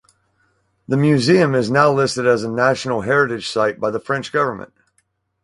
[0.87, 4.73] The museum is now listed as a National Heritage site by the French Government.